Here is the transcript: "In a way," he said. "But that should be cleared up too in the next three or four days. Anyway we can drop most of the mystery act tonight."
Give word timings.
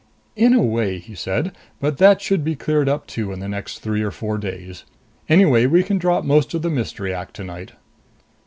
"In 0.35 0.53
a 0.55 0.63
way," 0.63 0.97
he 0.97 1.13
said. 1.13 1.55
"But 1.79 1.99
that 1.99 2.23
should 2.23 2.43
be 2.43 2.55
cleared 2.55 2.89
up 2.89 3.05
too 3.05 3.31
in 3.31 3.39
the 3.39 3.47
next 3.47 3.83
three 3.83 4.01
or 4.01 4.09
four 4.09 4.39
days. 4.39 4.83
Anyway 5.29 5.67
we 5.67 5.83
can 5.83 5.99
drop 5.99 6.23
most 6.25 6.55
of 6.55 6.63
the 6.63 6.71
mystery 6.71 7.13
act 7.13 7.35
tonight." 7.35 7.73